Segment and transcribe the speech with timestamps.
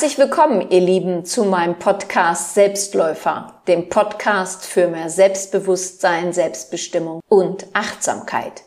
[0.00, 7.66] Herzlich willkommen, ihr Lieben, zu meinem Podcast Selbstläufer, dem Podcast für mehr Selbstbewusstsein, Selbstbestimmung und
[7.74, 8.62] Achtsamkeit.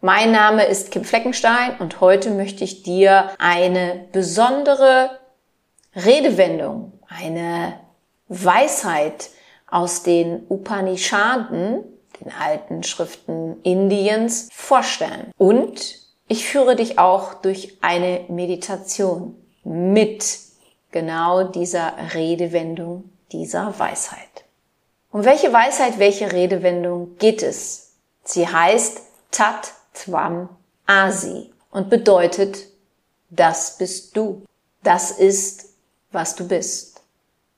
[0.00, 5.10] Mein Name ist Kim Fleckenstein und heute möchte ich dir eine besondere
[5.94, 7.74] Redewendung, eine
[8.28, 9.28] Weisheit
[9.70, 11.84] aus den Upanishaden,
[12.22, 15.30] den alten Schriften Indiens, vorstellen.
[15.36, 20.48] Und ich führe dich auch durch eine Meditation mit
[20.90, 24.44] genau dieser Redewendung, dieser Weisheit.
[25.12, 27.92] Um welche Weisheit, welche Redewendung geht es?
[28.24, 30.48] Sie heißt Tat Tvam
[30.86, 32.66] Asi und bedeutet,
[33.30, 34.44] das bist du.
[34.82, 35.74] Das ist,
[36.10, 37.02] was du bist.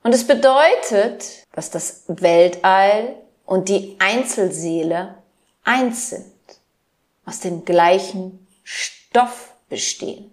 [0.03, 5.17] Und es bedeutet, dass das Weltall und die Einzelseele
[5.64, 6.33] eins sind,
[7.25, 10.33] aus dem gleichen Stoff bestehen.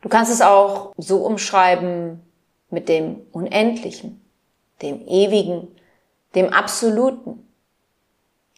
[0.00, 2.23] Du kannst es auch so umschreiben,
[2.74, 4.20] mit dem Unendlichen,
[4.82, 5.68] dem Ewigen,
[6.34, 7.48] dem Absoluten.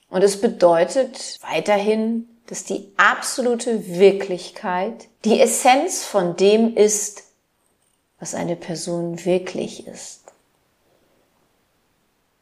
[0.08, 7.25] Und es bedeutet weiterhin, dass die absolute Wirklichkeit die Essenz von dem ist,
[8.19, 10.23] was eine Person wirklich ist.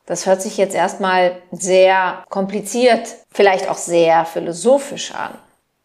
[0.07, 5.39] Das hört sich jetzt erstmal sehr kompliziert, vielleicht auch sehr philosophisch an.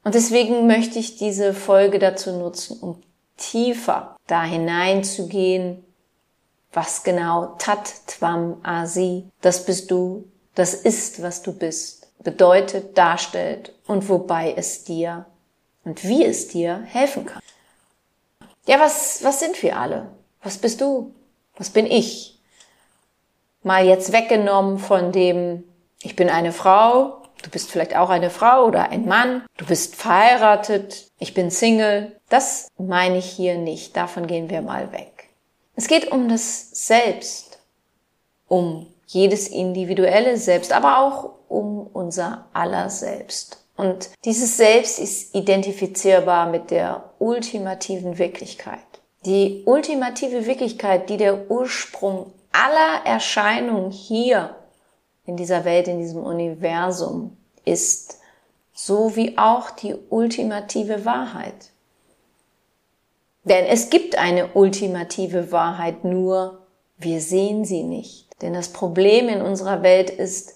[0.03, 3.01] Und deswegen möchte ich diese Folge dazu nutzen, um
[3.39, 5.83] tiefer da hineinzugehen,
[6.71, 13.73] was genau Tat Tvam Asi, das bist du, das ist, was du bist, bedeutet, darstellt
[13.87, 15.25] und wobei es dir
[15.83, 17.41] und wie es dir helfen kann.
[18.67, 20.11] Ja, was, was sind wir alle?
[20.43, 21.15] Was bist du?
[21.57, 22.37] Was bin ich?
[23.63, 25.63] Mal jetzt weggenommen von dem,
[26.01, 29.45] ich bin eine Frau, Du bist vielleicht auch eine Frau oder ein Mann.
[29.57, 31.07] Du bist verheiratet.
[31.19, 32.19] Ich bin Single.
[32.29, 33.95] Das meine ich hier nicht.
[33.95, 35.29] Davon gehen wir mal weg.
[35.75, 37.59] Es geht um das Selbst.
[38.47, 43.63] Um jedes individuelle Selbst, aber auch um unser aller Selbst.
[43.75, 48.79] Und dieses Selbst ist identifizierbar mit der ultimativen Wirklichkeit.
[49.25, 54.55] Die ultimative Wirklichkeit, die der Ursprung aller Erscheinungen hier
[55.29, 58.17] in dieser Welt, in diesem Universum ist,
[58.73, 61.69] so wie auch die ultimative Wahrheit.
[63.43, 66.65] Denn es gibt eine ultimative Wahrheit, nur
[66.97, 68.25] wir sehen sie nicht.
[68.41, 70.55] Denn das Problem in unserer Welt ist,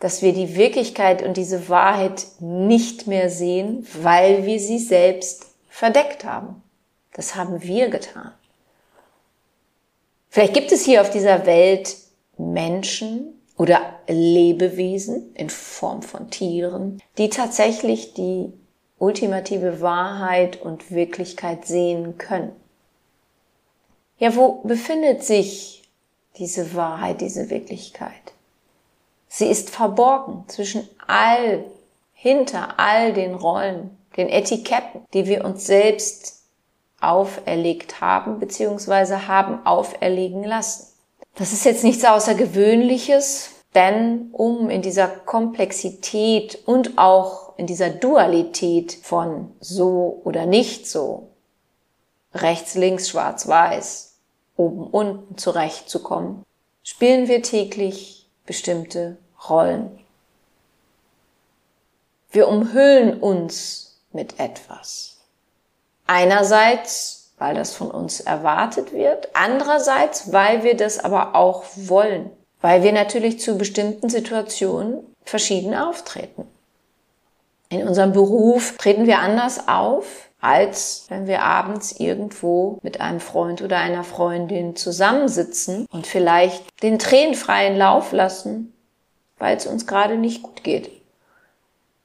[0.00, 6.24] dass wir die Wirklichkeit und diese Wahrheit nicht mehr sehen, weil wir sie selbst verdeckt
[6.24, 6.62] haben.
[7.12, 8.32] Das haben wir getan.
[10.30, 11.96] Vielleicht gibt es hier auf dieser Welt
[12.36, 18.52] Menschen, oder Lebewesen in Form von Tieren, die tatsächlich die
[18.98, 22.52] ultimative Wahrheit und Wirklichkeit sehen können.
[24.18, 25.82] Ja, wo befindet sich
[26.38, 28.32] diese Wahrheit, diese Wirklichkeit?
[29.28, 31.64] Sie ist verborgen zwischen all,
[32.14, 36.42] hinter all den Rollen, den Etiketten, die wir uns selbst
[37.00, 39.26] auferlegt haben bzw.
[39.28, 40.86] haben auferlegen lassen.
[41.38, 48.98] Das ist jetzt nichts Außergewöhnliches, denn um in dieser Komplexität und auch in dieser Dualität
[49.02, 51.28] von so oder nicht so,
[52.34, 54.16] rechts, links, schwarz, weiß,
[54.56, 56.44] oben, unten zurechtzukommen,
[56.82, 59.16] spielen wir täglich bestimmte
[59.48, 59.96] Rollen.
[62.32, 65.18] Wir umhüllen uns mit etwas.
[66.08, 69.28] Einerseits weil das von uns erwartet wird.
[69.34, 76.46] Andererseits, weil wir das aber auch wollen, weil wir natürlich zu bestimmten Situationen verschieden auftreten.
[77.70, 83.60] In unserem Beruf treten wir anders auf, als wenn wir abends irgendwo mit einem Freund
[83.60, 88.72] oder einer Freundin zusammensitzen und vielleicht den tränenfreien Lauf lassen,
[89.38, 90.90] weil es uns gerade nicht gut geht.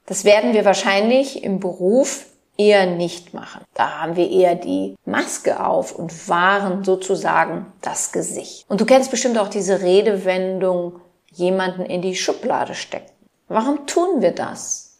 [0.06, 3.62] Das werden wir wahrscheinlich im Beruf eher nicht machen.
[3.74, 8.64] Da haben wir eher die Maske auf und wahren sozusagen das Gesicht.
[8.68, 11.00] Und du kennst bestimmt auch diese Redewendung,
[11.32, 13.10] jemanden in die Schublade stecken.
[13.48, 14.98] Warum tun wir das?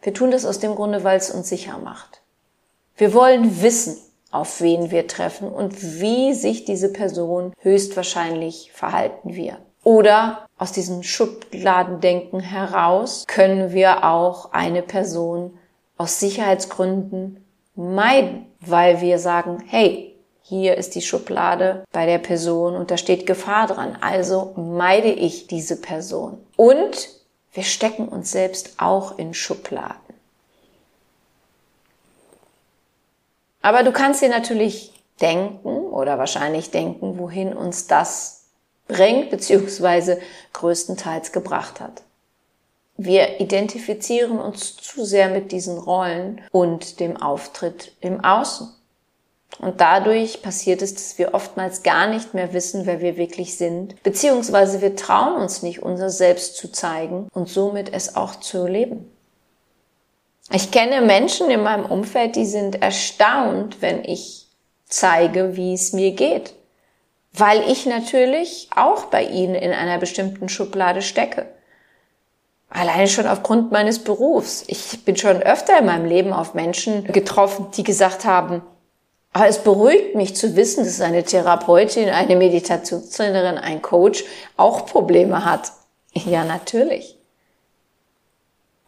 [0.00, 2.22] Wir tun das aus dem Grunde, weil es uns sicher macht.
[2.96, 3.98] Wir wollen wissen,
[4.30, 9.58] auf wen wir treffen und wie sich diese Person höchstwahrscheinlich verhalten wird.
[9.84, 15.58] Oder aus diesem Schubladendenken heraus können wir auch eine Person
[15.98, 22.90] aus Sicherheitsgründen meiden, weil wir sagen, hey, hier ist die Schublade bei der Person und
[22.90, 26.38] da steht Gefahr dran, also meide ich diese Person.
[26.56, 27.10] Und
[27.52, 30.14] wir stecken uns selbst auch in Schubladen.
[33.60, 38.44] Aber du kannst dir natürlich denken oder wahrscheinlich denken, wohin uns das
[38.86, 40.18] bringt, beziehungsweise
[40.54, 42.02] größtenteils gebracht hat.
[43.00, 48.68] Wir identifizieren uns zu sehr mit diesen Rollen und dem Auftritt im Außen.
[49.60, 54.02] Und dadurch passiert es, dass wir oftmals gar nicht mehr wissen, wer wir wirklich sind,
[54.02, 59.08] beziehungsweise wir trauen uns nicht, unser Selbst zu zeigen und somit es auch zu leben.
[60.52, 64.48] Ich kenne Menschen in meinem Umfeld, die sind erstaunt, wenn ich
[64.86, 66.54] zeige, wie es mir geht,
[67.32, 71.46] weil ich natürlich auch bei ihnen in einer bestimmten Schublade stecke.
[72.70, 74.64] Alleine schon aufgrund meines Berufs.
[74.66, 78.62] Ich bin schon öfter in meinem Leben auf Menschen getroffen, die gesagt haben,
[79.32, 84.24] aber es beruhigt mich zu wissen, dass eine Therapeutin, eine Meditationstrainerin, ein Coach
[84.56, 85.72] auch Probleme hat.
[86.24, 87.16] Ja, natürlich.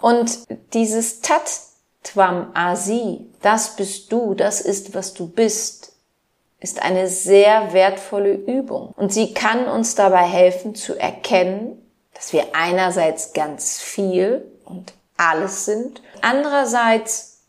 [0.01, 0.41] Und
[0.73, 1.43] dieses Tat
[2.03, 5.93] Tvam Asi, das bist du, das ist, was du bist,
[6.59, 8.93] ist eine sehr wertvolle Übung.
[8.97, 11.80] Und sie kann uns dabei helfen zu erkennen,
[12.21, 17.41] dass wir einerseits ganz viel und alles sind, andererseits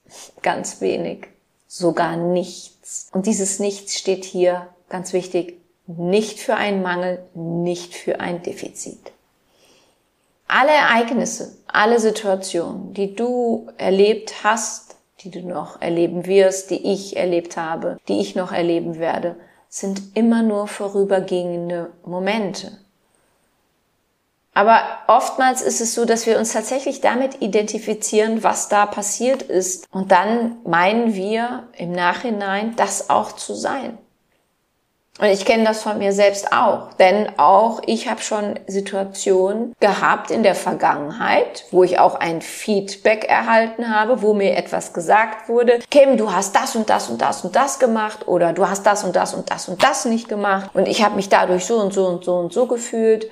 [0.42, 1.28] ganz wenig,
[1.68, 3.10] sogar nichts.
[3.12, 9.12] Und dieses Nichts steht hier, ganz wichtig, nicht für einen Mangel, nicht für ein Defizit.
[10.48, 17.18] Alle Ereignisse, alle Situationen, die du erlebt hast, die du noch erleben wirst, die ich
[17.18, 19.36] erlebt habe, die ich noch erleben werde,
[19.68, 22.81] sind immer nur vorübergehende Momente.
[24.54, 29.88] Aber oftmals ist es so, dass wir uns tatsächlich damit identifizieren, was da passiert ist.
[29.92, 33.98] Und dann meinen wir im Nachhinein, das auch zu sein.
[35.20, 40.32] Und ich kenne das von mir selbst auch, denn auch ich habe schon Situationen gehabt
[40.32, 45.80] in der Vergangenheit, wo ich auch ein Feedback erhalten habe, wo mir etwas gesagt wurde,
[45.92, 49.04] Kim, du hast das und das und das und das gemacht oder du hast das
[49.04, 51.94] und das und das und das nicht gemacht und ich habe mich dadurch so und
[51.94, 53.30] so und so und so gefühlt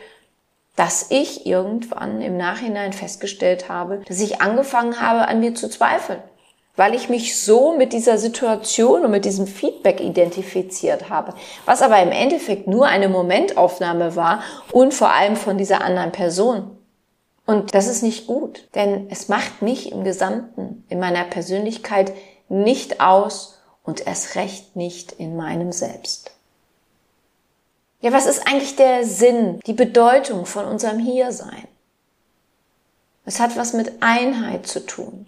[0.80, 6.24] dass ich irgendwann im Nachhinein festgestellt habe, dass ich angefangen habe, an mir zu zweifeln,
[6.78, 11.34] weil ich mich so mit dieser Situation und mit diesem Feedback identifiziert habe,
[11.66, 14.42] was aber im Endeffekt nur eine Momentaufnahme war
[14.72, 16.78] und vor allem von dieser anderen Person.
[17.46, 22.14] Und das ist nicht gut, denn es macht mich im Gesamten, in meiner Persönlichkeit
[22.48, 26.39] nicht aus und erst recht nicht in meinem Selbst.
[28.02, 31.68] Ja, was ist eigentlich der Sinn, die Bedeutung von unserem Hiersein?
[33.26, 35.28] Es hat was mit Einheit zu tun,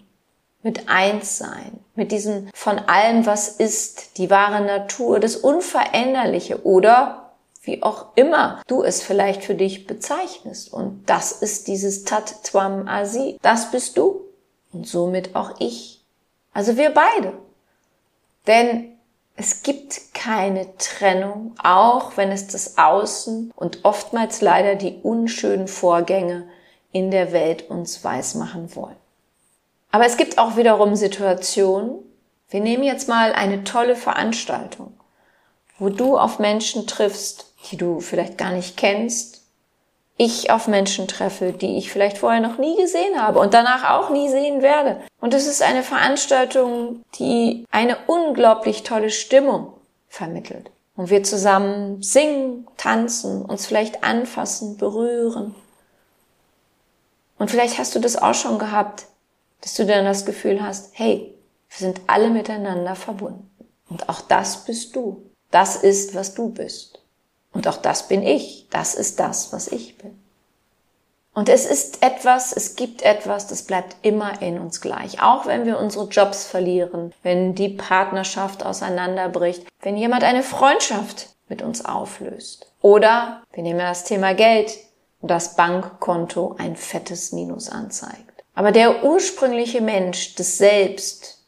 [0.62, 7.32] mit Einssein, mit diesem von allem, was ist, die wahre Natur, das Unveränderliche oder
[7.62, 10.72] wie auch immer du es vielleicht für dich bezeichnest.
[10.72, 13.38] Und das ist dieses Tat Twam Asi.
[13.42, 14.22] Das bist du
[14.72, 16.02] und somit auch ich.
[16.52, 17.34] Also wir beide.
[18.46, 18.91] Denn
[19.36, 26.48] es gibt keine Trennung, auch wenn es das Außen und oftmals leider die unschönen Vorgänge
[26.92, 28.96] in der Welt uns weismachen wollen.
[29.90, 31.98] Aber es gibt auch wiederum Situationen,
[32.50, 34.92] wir nehmen jetzt mal eine tolle Veranstaltung,
[35.78, 39.41] wo du auf Menschen triffst, die du vielleicht gar nicht kennst,
[40.16, 44.10] ich auf Menschen treffe, die ich vielleicht vorher noch nie gesehen habe und danach auch
[44.10, 45.00] nie sehen werde.
[45.20, 49.72] Und es ist eine Veranstaltung, die eine unglaublich tolle Stimmung
[50.08, 50.70] vermittelt.
[50.94, 55.54] Und wir zusammen singen, tanzen, uns vielleicht anfassen, berühren.
[57.38, 59.06] Und vielleicht hast du das auch schon gehabt,
[59.62, 61.34] dass du dann das Gefühl hast, hey,
[61.70, 63.50] wir sind alle miteinander verbunden.
[63.88, 65.30] Und auch das bist du.
[65.50, 67.01] Das ist, was du bist.
[67.52, 68.66] Und auch das bin ich.
[68.70, 70.18] Das ist das, was ich bin.
[71.34, 75.22] Und es ist etwas, es gibt etwas, das bleibt immer in uns gleich.
[75.22, 81.62] Auch wenn wir unsere Jobs verlieren, wenn die Partnerschaft auseinanderbricht, wenn jemand eine Freundschaft mit
[81.62, 82.70] uns auflöst.
[82.82, 84.76] Oder wir nehmen das Thema Geld
[85.22, 88.44] und das Bankkonto ein fettes Minus anzeigt.
[88.54, 91.41] Aber der ursprüngliche Mensch, das Selbst,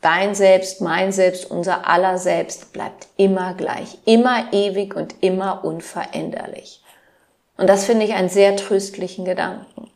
[0.00, 6.82] Dein Selbst, mein Selbst, unser aller Selbst bleibt immer gleich, immer ewig und immer unveränderlich.
[7.58, 9.90] Und das finde ich einen sehr tröstlichen Gedanken.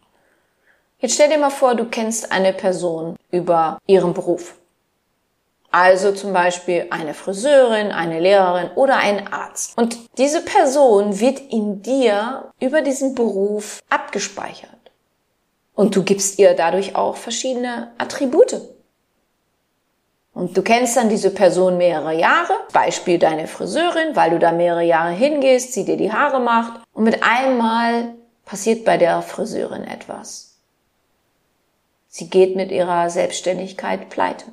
[0.99, 4.57] Jetzt stell dir mal vor, du kennst eine Person über ihren Beruf.
[5.71, 9.77] Also zum Beispiel eine Friseurin, eine Lehrerin oder ein Arzt.
[9.77, 14.71] Und diese Person wird in dir über diesen Beruf abgespeichert.
[15.75, 18.61] Und du gibst ihr dadurch auch verschiedene Attribute.
[20.35, 24.83] Und du kennst dann diese Person mehrere Jahre, Beispiel deine Friseurin, weil du da mehrere
[24.83, 28.15] Jahre hingehst, sie dir die Haare macht und mit einmal
[28.45, 30.59] passiert bei der Friseurin etwas.
[32.09, 34.47] Sie geht mit ihrer Selbstständigkeit pleite.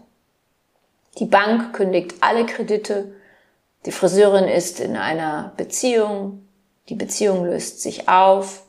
[1.17, 3.13] Die Bank kündigt alle Kredite
[3.85, 6.47] Die Friseurin ist in einer Beziehung,
[6.89, 8.63] die Beziehung löst sich auf,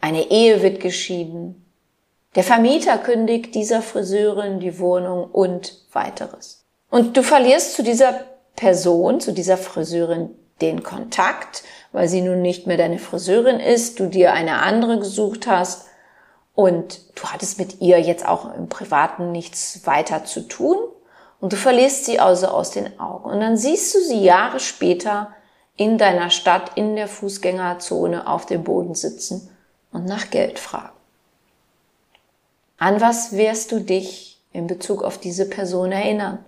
[0.00, 1.64] eine Ehe wird geschieden,
[2.34, 6.57] der Vermieter kündigt dieser Friseurin die Wohnung und weiteres.
[6.90, 8.24] Und du verlierst zu dieser
[8.56, 10.30] Person, zu dieser Friseurin
[10.60, 15.46] den Kontakt, weil sie nun nicht mehr deine Friseurin ist, du dir eine andere gesucht
[15.46, 15.86] hast
[16.54, 20.76] und du hattest mit ihr jetzt auch im Privaten nichts weiter zu tun
[21.40, 23.30] und du verlierst sie also aus den Augen.
[23.30, 25.32] Und dann siehst du sie Jahre später
[25.76, 29.48] in deiner Stadt in der Fußgängerzone auf dem Boden sitzen
[29.92, 30.96] und nach Geld fragen.
[32.78, 36.44] An was wirst du dich in Bezug auf diese Person erinnern?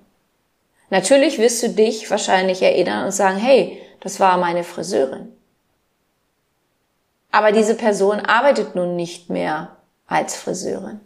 [0.91, 5.33] Natürlich wirst du dich wahrscheinlich erinnern und sagen, hey, das war meine Friseurin.
[7.31, 11.01] Aber diese Person arbeitet nun nicht mehr als Friseurin.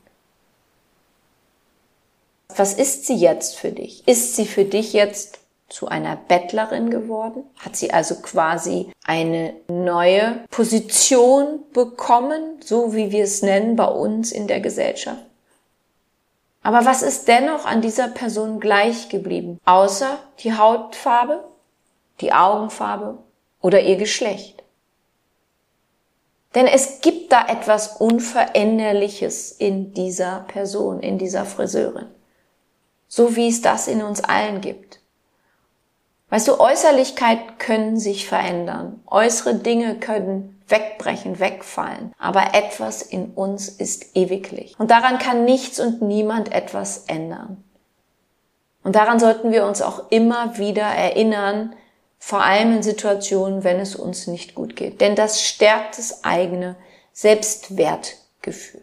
[2.56, 4.06] Was ist sie jetzt für dich?
[4.08, 7.42] Ist sie für dich jetzt zu einer Bettlerin geworden?
[7.58, 14.30] Hat sie also quasi eine neue Position bekommen, so wie wir es nennen bei uns
[14.30, 15.23] in der Gesellschaft?
[16.64, 19.60] Aber was ist dennoch an dieser Person gleich geblieben?
[19.66, 21.44] Außer die Hautfarbe,
[22.22, 23.18] die Augenfarbe
[23.60, 24.64] oder ihr Geschlecht.
[26.54, 32.06] Denn es gibt da etwas Unveränderliches in dieser Person, in dieser Friseurin.
[33.08, 35.00] So wie es das in uns allen gibt.
[36.30, 39.02] Weißt du, Äußerlichkeit können sich verändern.
[39.06, 42.12] Äußere Dinge können wegbrechen, wegfallen.
[42.18, 44.74] Aber etwas in uns ist ewiglich.
[44.78, 47.62] Und daran kann nichts und niemand etwas ändern.
[48.82, 51.74] Und daran sollten wir uns auch immer wieder erinnern,
[52.18, 55.00] vor allem in Situationen, wenn es uns nicht gut geht.
[55.00, 56.76] Denn das stärkt das eigene
[57.12, 58.82] Selbstwertgefühl.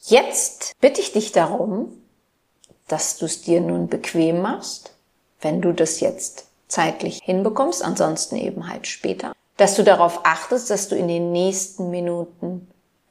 [0.00, 1.92] Jetzt bitte ich dich darum,
[2.88, 4.92] dass du es dir nun bequem machst,
[5.40, 10.88] wenn du das jetzt zeitlich hinbekommst, ansonsten eben halt später dass du darauf achtest, dass
[10.88, 12.66] du in den nächsten Minuten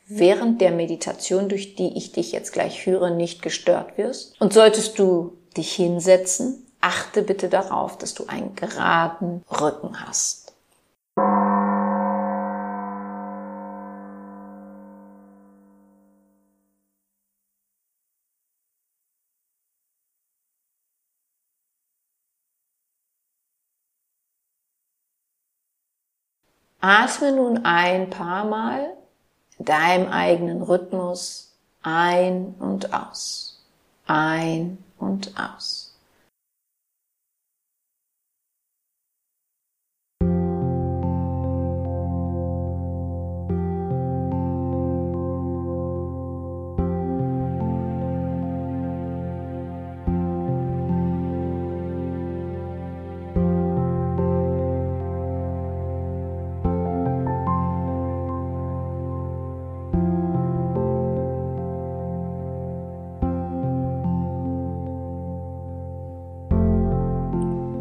[0.05, 4.35] während der Meditation, durch die ich dich jetzt gleich führe, nicht gestört wirst.
[4.41, 10.50] Und solltest du dich hinsetzen, achte bitte darauf, dass du einen geraden Rücken hast.
[26.81, 28.97] Atme nun ein paar Mal
[29.59, 33.63] in deinem eigenen Rhythmus ein und aus,
[34.07, 35.90] ein und aus.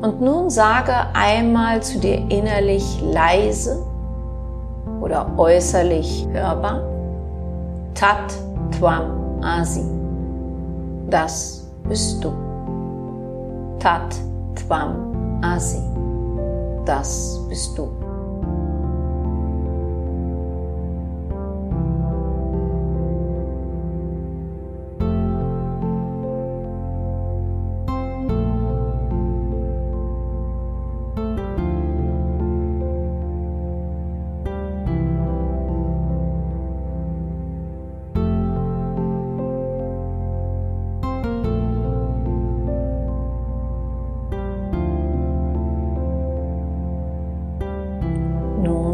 [0.02, 3.85] Und nun sage einmal zu dir innerlich leise
[5.00, 6.80] oder äußerlich hörbar,
[7.95, 8.33] Tat
[8.78, 9.85] Tvam Asi.
[11.11, 12.33] Das bist du.
[13.78, 14.14] Tat
[14.54, 15.83] Tvam Asi.
[16.87, 18.00] Das bist du.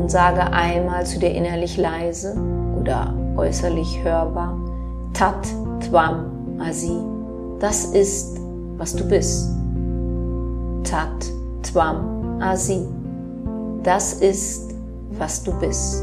[0.07, 2.37] Und sage einmal zu dir innerlich leise
[2.81, 4.57] oder äußerlich hörbar,
[5.13, 5.49] Tat
[5.81, 6.97] Tvam Asi.
[7.59, 8.39] Das ist,
[8.77, 9.51] was du bist.
[10.85, 11.27] Tat
[11.65, 12.87] Tvam Asi.
[13.83, 14.77] Das ist,
[15.19, 16.01] was du bist.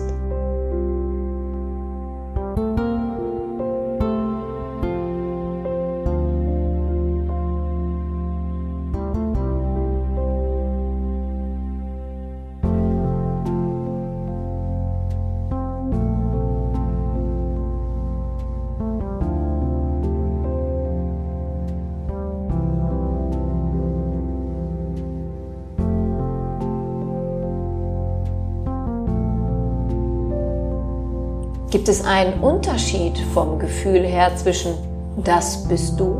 [31.83, 34.73] Gibt es einen Unterschied vom Gefühl her zwischen
[35.17, 36.15] das bist du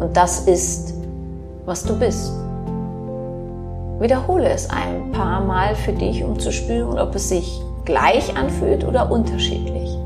[0.00, 0.94] und das ist,
[1.64, 2.32] was du bist?
[4.00, 8.84] Wiederhole es ein paar Mal für dich, um zu spüren, ob es sich gleich anfühlt
[8.84, 9.96] oder unterschiedlich.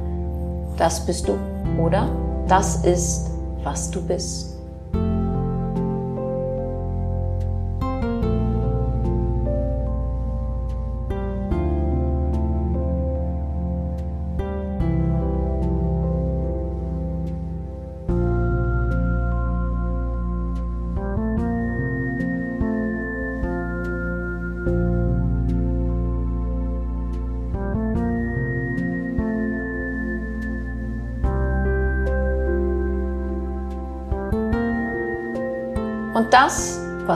[0.77, 1.39] Das bist du,
[1.83, 2.11] oder?
[2.47, 3.31] Das ist,
[3.65, 4.48] was du bist.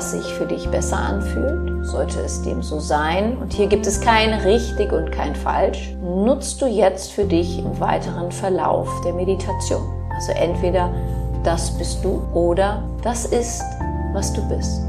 [0.02, 4.00] Was sich für dich besser anfühlt, sollte es dem so sein, und hier gibt es
[4.00, 9.80] kein richtig und kein falsch, nutzt du jetzt für dich im weiteren Verlauf der Meditation.
[10.12, 10.90] Also entweder
[11.44, 13.62] das bist du oder das ist,
[14.12, 14.80] was du bist.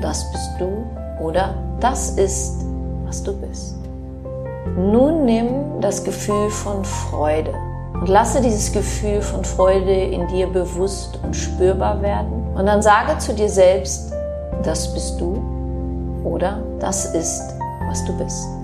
[0.00, 0.84] Das bist du
[1.20, 2.64] oder das ist,
[3.06, 3.74] was du bist.
[4.76, 7.52] Nun nimm das Gefühl von Freude
[7.94, 12.46] und lasse dieses Gefühl von Freude in dir bewusst und spürbar werden.
[12.54, 14.12] Und dann sage zu dir selbst,
[14.62, 15.42] das bist du
[16.24, 17.42] oder das ist,
[17.88, 18.59] was du bist.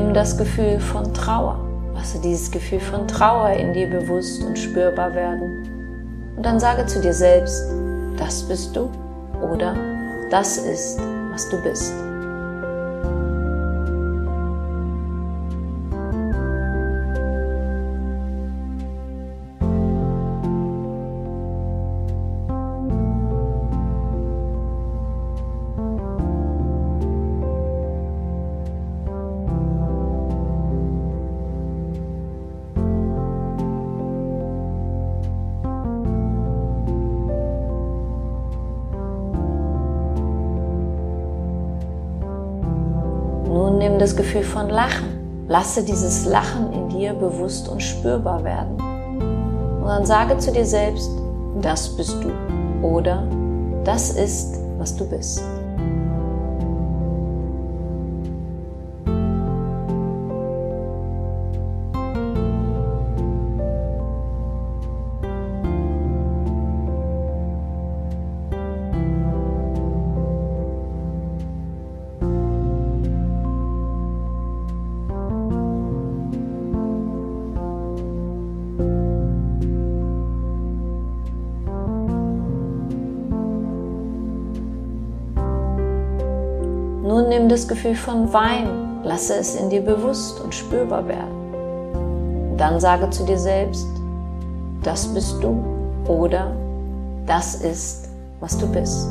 [0.00, 1.60] Nimm das Gefühl von Trauer.
[1.94, 6.32] Lasse dieses Gefühl von Trauer in dir bewusst und spürbar werden.
[6.36, 7.62] Und dann sage zu dir selbst,
[8.16, 8.90] das bist du
[9.42, 9.74] oder
[10.30, 10.98] das ist,
[11.30, 11.92] was du bist.
[44.50, 45.46] Von Lachen.
[45.48, 48.80] Lasse dieses Lachen in dir bewusst und spürbar werden.
[49.80, 51.10] Und dann sage zu dir selbst,
[51.60, 53.26] das bist du oder
[53.84, 55.42] das ist, was du bist.
[87.60, 92.56] Das Gefühl von Wein, lasse es in dir bewusst und spürbar werden.
[92.56, 93.86] dann sage zu dir selbst,
[94.82, 95.62] das bist du
[96.06, 96.52] oder
[97.26, 98.08] das ist,
[98.40, 99.08] was du bist.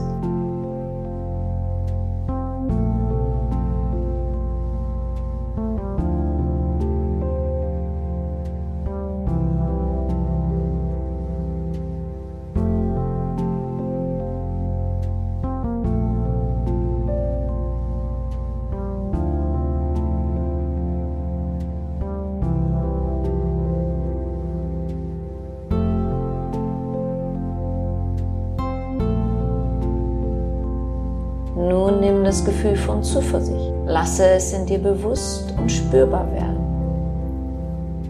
[32.30, 33.74] Das Gefühl von Zuversicht.
[33.88, 36.60] Lasse es in dir bewusst und spürbar werden.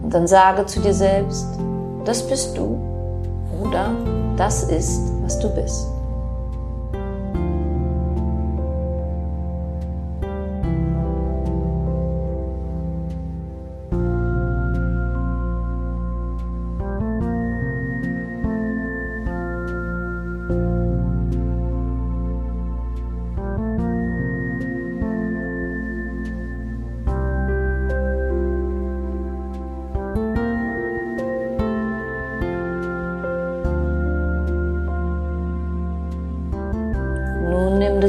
[0.02, 1.46] Und dann sage zu dir selbst,
[2.04, 2.78] das bist du
[3.62, 3.92] oder
[4.36, 5.86] das ist, was du bist.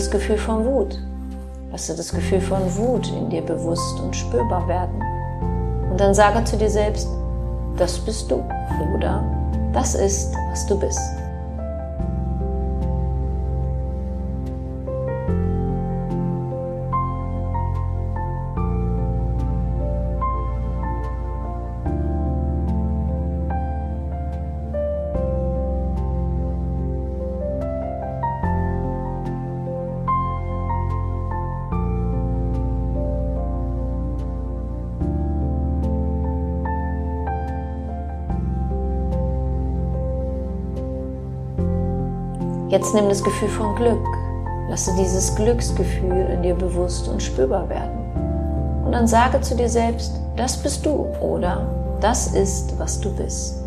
[0.02, 0.98] Das Gefühl von Wut.
[1.72, 5.00] Lasse das Gefühl von Wut in dir bewusst und spürbar werden.
[5.92, 7.08] Und dann sage zu dir selbst,
[7.78, 8.44] das bist du
[8.96, 9.24] oder
[9.74, 11.21] das ist, was du bist.
[42.72, 44.08] Jetzt nimm das Gefühl von Glück.
[44.70, 48.86] Lasse dieses Glücksgefühl in dir bewusst und spürbar werden.
[48.86, 51.68] Und dann sage zu dir selbst, das bist du oder
[52.00, 53.61] das ist, was du bist.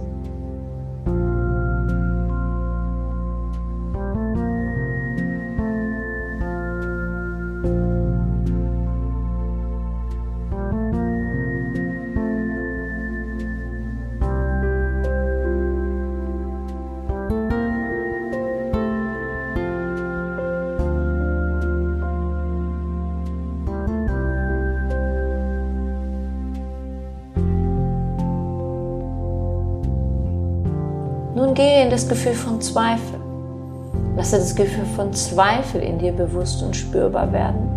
[31.94, 33.20] Das Gefühl von Zweifel.
[34.16, 37.68] Lasse das Gefühl von Zweifel in dir bewusst und spürbar werden.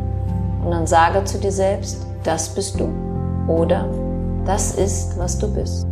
[0.65, 2.89] Und dann sage zu dir selbst, das bist du.
[3.47, 3.87] Oder
[4.43, 5.85] das ist, was du bist.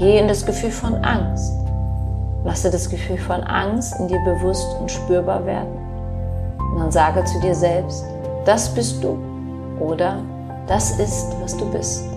[0.00, 1.52] Gehe in das Gefühl von Angst.
[2.42, 5.76] Lasse das Gefühl von Angst in dir bewusst und spürbar werden.
[6.72, 8.02] Und dann sage zu dir selbst,
[8.46, 9.18] das bist du
[9.78, 10.22] oder
[10.66, 12.09] das ist, was du bist.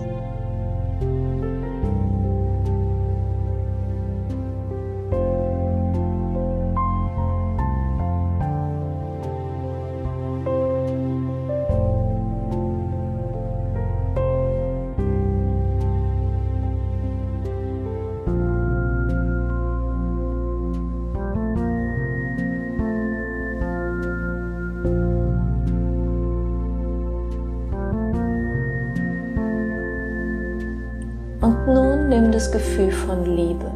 [32.44, 33.70] Das Gefühl von Liebe.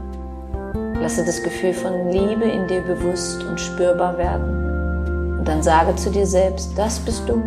[1.01, 5.39] Lasse das Gefühl von Liebe in dir bewusst und spürbar werden.
[5.39, 7.43] Und dann sage zu dir selbst, das bist du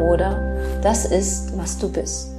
[0.00, 2.33] oder das ist, was du bist.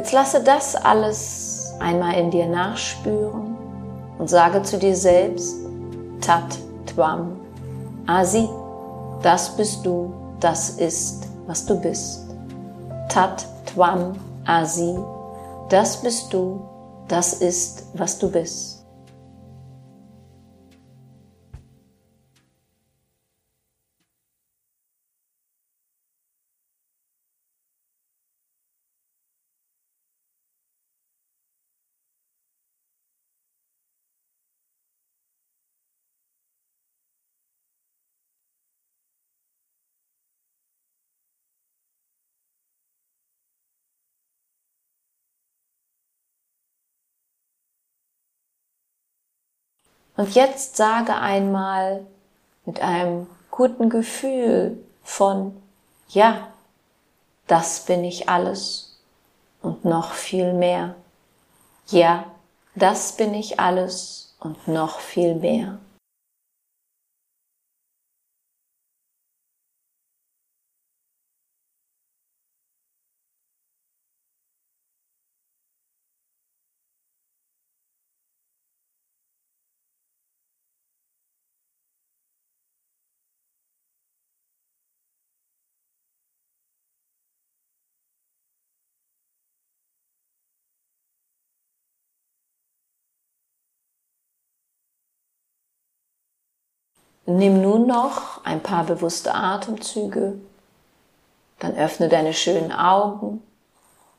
[0.00, 3.54] Jetzt lasse das alles einmal in dir nachspüren
[4.18, 5.56] und sage zu dir selbst,
[6.22, 7.38] Tat Tvam
[8.06, 8.48] Asi,
[9.22, 10.10] das bist du,
[10.40, 12.22] das ist, was du bist.
[13.10, 14.14] Tat Tvam
[14.46, 14.98] Asi,
[15.68, 16.62] das bist du,
[17.06, 18.79] das ist, was du bist.
[50.20, 52.04] Und jetzt sage einmal
[52.66, 55.56] mit einem guten Gefühl von,
[56.10, 56.48] ja,
[57.46, 59.00] das bin ich alles
[59.62, 60.94] und noch viel mehr.
[61.86, 62.26] Ja,
[62.74, 65.78] das bin ich alles und noch viel mehr.
[97.32, 100.34] Nimm nun noch ein paar bewusste Atemzüge,
[101.60, 103.40] dann öffne deine schönen Augen,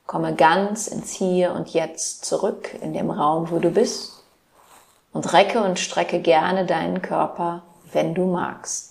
[0.07, 4.23] komme ganz ins Hier und Jetzt zurück in dem Raum, wo du bist.
[5.11, 8.90] Und recke und strecke gerne deinen Körper, wenn du magst.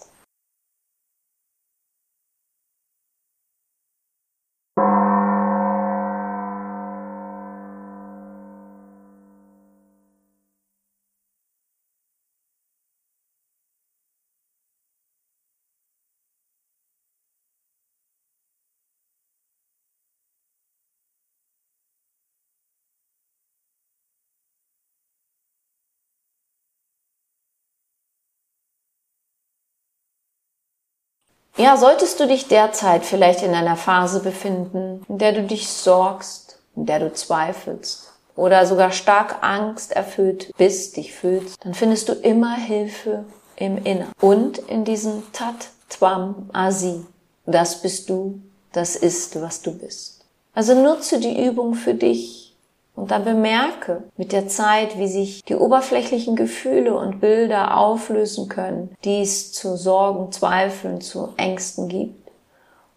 [31.56, 36.58] Ja, solltest du dich derzeit vielleicht in einer Phase befinden, in der du dich sorgst,
[36.76, 42.12] in der du zweifelst oder sogar stark Angst erfüllt bist, dich fühlst, dann findest du
[42.14, 43.24] immer Hilfe
[43.56, 47.04] im Inneren und in diesem Tat Twam Asi.
[47.46, 48.40] Das bist du,
[48.72, 50.24] das ist, was du bist.
[50.54, 52.49] Also nutze die Übung für dich
[52.94, 58.94] und dann bemerke mit der Zeit, wie sich die oberflächlichen Gefühle und Bilder auflösen können,
[59.04, 62.30] die es zu Sorgen, Zweifeln, zu Ängsten gibt.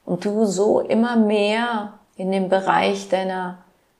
[0.05, 3.59] Und du so immer mehr in den Bereich deiner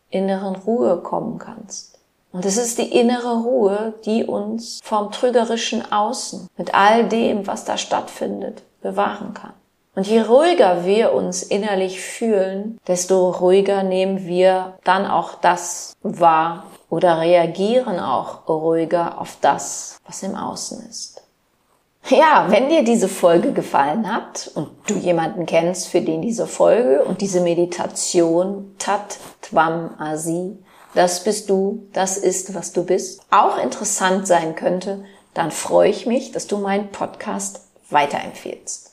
[0.10, 2.00] inneren Ruhe kommen kannst.
[2.34, 7.64] Und es ist die innere Ruhe, die uns vom trügerischen Außen mit all dem, was
[7.64, 9.54] da stattfindet, bewahren kann.
[9.96, 16.66] Und je ruhiger wir uns innerlich fühlen, desto ruhiger nehmen wir dann auch das wahr
[16.90, 21.22] oder reagieren auch ruhiger auf das, was im Außen ist.
[22.10, 27.04] Ja, wenn dir diese Folge gefallen hat und du jemanden kennst, für den diese Folge
[27.06, 30.58] und diese Meditation Tat Tvam Asi,
[30.96, 36.06] das bist du, das ist, was du bist, auch interessant sein könnte, dann freue ich
[36.06, 38.93] mich, dass du meinen Podcast weiterempfehlst.